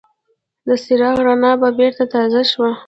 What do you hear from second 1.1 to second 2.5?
رڼا به بېرته تازه